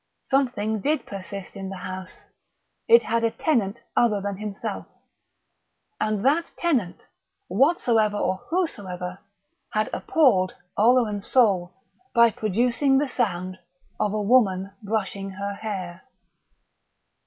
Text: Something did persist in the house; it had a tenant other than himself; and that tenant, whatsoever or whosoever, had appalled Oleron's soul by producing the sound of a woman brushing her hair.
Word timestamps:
Something 0.23 0.79
did 0.79 1.05
persist 1.05 1.55
in 1.55 1.69
the 1.69 1.75
house; 1.77 2.25
it 2.87 3.03
had 3.03 3.23
a 3.23 3.29
tenant 3.29 3.77
other 3.95 4.19
than 4.19 4.37
himself; 4.37 4.87
and 5.99 6.25
that 6.25 6.45
tenant, 6.57 7.03
whatsoever 7.47 8.17
or 8.17 8.37
whosoever, 8.49 9.19
had 9.73 9.91
appalled 9.93 10.55
Oleron's 10.75 11.29
soul 11.31 11.75
by 12.15 12.31
producing 12.31 12.97
the 12.97 13.07
sound 13.07 13.59
of 13.99 14.11
a 14.11 14.21
woman 14.23 14.73
brushing 14.81 15.29
her 15.29 15.53
hair. 15.53 16.01